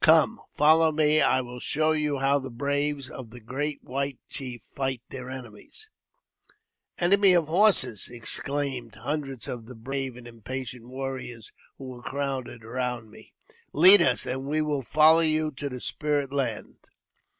[0.03, 4.17] Come, follow me, and I will show you how the braves of the great white
[4.27, 5.91] chief fight their enemies!"
[6.97, 13.31] Enemy of Horses," exclaimed hundreds of the brave and impatient warriors who were crowded round me,"
[13.73, 16.79] lead us, and we will follow you to the spirit land."